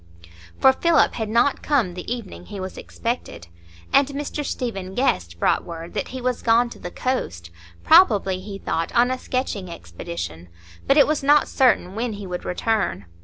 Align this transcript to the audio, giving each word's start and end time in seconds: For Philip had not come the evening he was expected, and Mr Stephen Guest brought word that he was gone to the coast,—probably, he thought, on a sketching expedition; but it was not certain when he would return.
For 0.59 0.73
Philip 0.73 1.13
had 1.13 1.29
not 1.29 1.61
come 1.61 1.93
the 1.93 2.11
evening 2.11 2.47
he 2.47 2.59
was 2.59 2.75
expected, 2.75 3.49
and 3.93 4.07
Mr 4.07 4.43
Stephen 4.43 4.95
Guest 4.95 5.37
brought 5.37 5.63
word 5.63 5.93
that 5.93 6.07
he 6.07 6.19
was 6.19 6.41
gone 6.41 6.71
to 6.71 6.79
the 6.79 6.89
coast,—probably, 6.89 8.39
he 8.39 8.57
thought, 8.57 8.91
on 8.95 9.11
a 9.11 9.19
sketching 9.19 9.69
expedition; 9.69 10.49
but 10.87 10.97
it 10.97 11.05
was 11.05 11.21
not 11.21 11.47
certain 11.47 11.93
when 11.93 12.13
he 12.13 12.25
would 12.25 12.45
return. 12.45 13.05